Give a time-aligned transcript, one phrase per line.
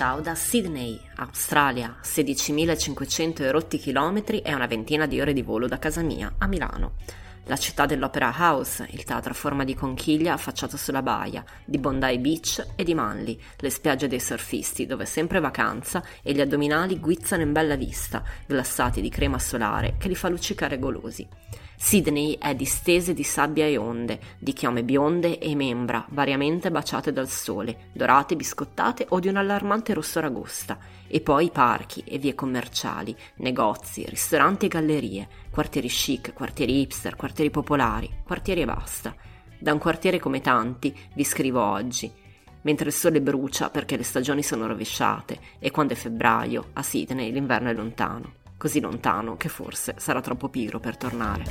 [0.00, 5.78] Ciao da Sydney, Australia, 16.500 erotti chilometri e una ventina di ore di volo da
[5.78, 6.94] casa mia a Milano.
[7.44, 12.16] La città dell'Opera House, il teatro a forma di conchiglia affacciato sulla baia, di Bondi
[12.16, 16.98] Beach e di Manly, le spiagge dei surfisti dove è sempre vacanza e gli addominali
[16.98, 21.28] guizzano in bella vista, glassati di crema solare che li fa luccicare golosi.
[21.82, 27.26] Sydney è distese di sabbia e onde, di chiome bionde e membra, variamente baciate dal
[27.26, 33.16] sole, dorate, biscottate o di un allarmante rosso aragosta, e poi parchi e vie commerciali,
[33.36, 39.14] negozi, ristoranti e gallerie, quartieri chic, quartieri hipster, quartieri popolari, quartieri e basta.
[39.58, 42.12] Da un quartiere come tanti vi scrivo oggi,
[42.60, 47.32] mentre il sole brucia perché le stagioni sono rovesciate e quando è febbraio a Sydney
[47.32, 51.44] l'inverno è lontano così lontano che forse sarà troppo pigro per tornare.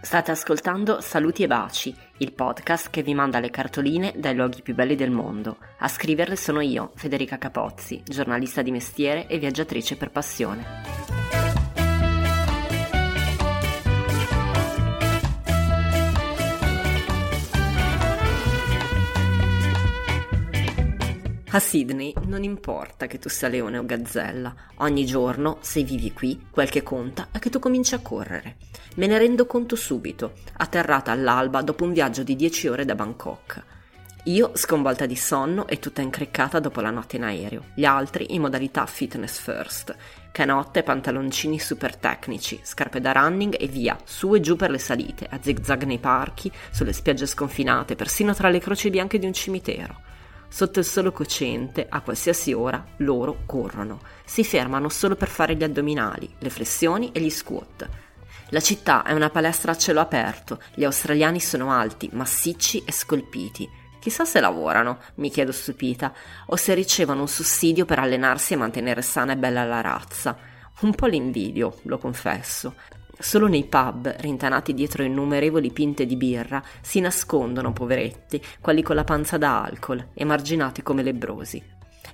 [0.00, 4.74] State ascoltando Saluti e Baci, il podcast che vi manda le cartoline dai luoghi più
[4.74, 5.58] belli del mondo.
[5.78, 11.15] A scriverle sono io, Federica Capozzi, giornalista di mestiere e viaggiatrice per passione.
[21.56, 26.48] A Sydney non importa che tu sia leone o gazzella, ogni giorno, se vivi qui,
[26.50, 28.56] quel che conta è che tu cominci a correre.
[28.96, 33.62] Me ne rendo conto subito, atterrata all'alba dopo un viaggio di 10 ore da Bangkok.
[34.24, 38.42] Io sconvolta di sonno e tutta increccata dopo la notte in aereo, gli altri in
[38.42, 39.96] modalità fitness first.
[40.32, 45.26] Canotte, pantaloncini super tecnici, scarpe da running e via, su e giù per le salite,
[45.30, 50.15] a zigzag nei parchi, sulle spiagge sconfinate, persino tra le croci bianche di un cimitero.
[50.48, 54.00] Sotto il sole cocente, a qualsiasi ora, loro corrono.
[54.24, 57.88] Si fermano solo per fare gli addominali, le flessioni e gli squat.
[58.50, 63.68] La città è una palestra a cielo aperto, gli australiani sono alti, massicci e scolpiti.
[63.98, 66.14] Chissà se lavorano, mi chiedo stupita,
[66.46, 70.38] o se ricevono un sussidio per allenarsi e mantenere sana e bella la razza.
[70.82, 72.74] Un po' l'invidio, lo confesso.
[73.18, 79.04] Solo nei pub, rintanati dietro innumerevoli pinte di birra, si nascondono poveretti, quelli con la
[79.04, 81.62] panza da alcol, emarginati come lebbrosi.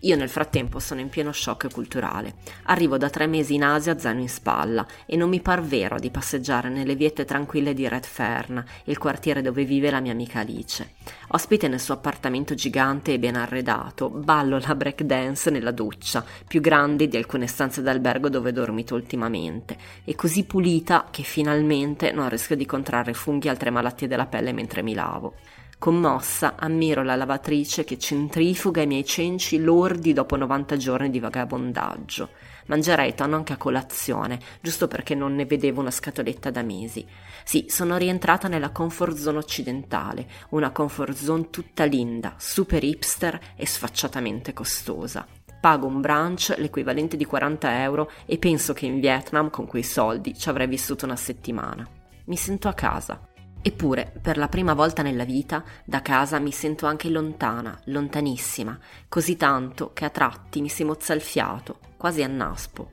[0.00, 2.36] Io nel frattempo sono in pieno shock culturale.
[2.64, 6.10] Arrivo da tre mesi in Asia zaino in spalla e non mi par vero di
[6.10, 10.94] passeggiare nelle viette tranquille di Redfern, il quartiere dove vive la mia amica Alice.
[11.28, 16.60] Ospite nel suo appartamento gigante e ben arredato, ballo la break dance nella doccia, più
[16.60, 22.28] grande di alcune stanze d'albergo dove ho dormito ultimamente, e così pulita che finalmente non
[22.28, 25.34] rischio di contrarre funghi e altre malattie della pelle mentre mi lavo.
[25.80, 32.28] Commossa, ammiro la lavatrice che centrifuga i miei cenci lordi dopo 90 giorni di vagabondaggio.
[32.66, 37.06] Mangerei tonno anche a colazione, giusto perché non ne vedevo una scatoletta da mesi.
[37.44, 43.64] Sì, sono rientrata nella comfort zone occidentale, una comfort zone tutta linda, super hipster e
[43.64, 45.26] sfacciatamente costosa.
[45.62, 50.36] Pago un brunch l'equivalente di 40 euro e penso che in Vietnam con quei soldi
[50.36, 51.88] ci avrei vissuto una settimana.
[52.26, 53.29] Mi sento a casa.
[53.62, 59.36] Eppure, per la prima volta nella vita, da casa mi sento anche lontana, lontanissima, così
[59.36, 62.92] tanto che a tratti mi si mozza il fiato, quasi a naspo.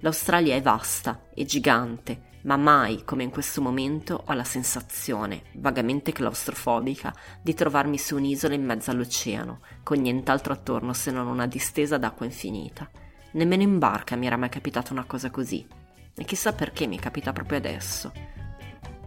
[0.00, 6.12] L'Australia è vasta e gigante, ma mai come in questo momento ho la sensazione, vagamente
[6.12, 11.98] claustrofobica, di trovarmi su un'isola in mezzo all'oceano, con nient'altro attorno se non una distesa
[11.98, 12.88] d'acqua infinita.
[13.32, 15.66] Nemmeno in barca mi era mai capitata una cosa così.
[16.14, 18.25] E chissà perché mi capita proprio adesso.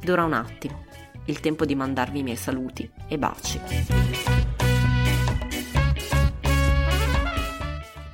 [0.01, 0.85] Dura un attimo,
[1.25, 3.59] il tempo di mandarvi i miei saluti e baci.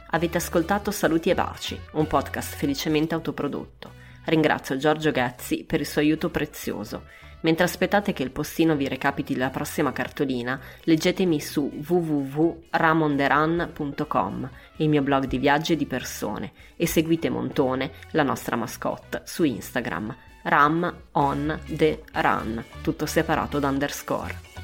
[0.09, 3.91] Avete ascoltato Saluti e Baci, un podcast felicemente autoprodotto.
[4.25, 7.03] Ringrazio Giorgio Ghezzi per il suo aiuto prezioso.
[7.41, 15.03] Mentre aspettate che il postino vi recapiti la prossima cartolina, leggetemi su www.ramonderan.com, il mio
[15.03, 20.15] blog di viaggi e di persone, e seguite Montone, la nostra mascotte, su Instagram
[20.45, 24.54] ram on the run, tutto separato da underscore.